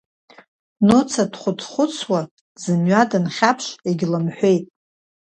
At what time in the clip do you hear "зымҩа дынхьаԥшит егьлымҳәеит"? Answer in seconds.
2.61-4.65